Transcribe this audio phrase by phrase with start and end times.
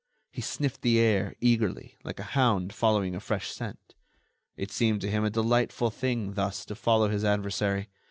[0.31, 3.93] He sniffed the air, eagerly, like a hound following a fresh scent.
[4.57, 7.87] It seemed to him a delightful thing thus to follow his adversary.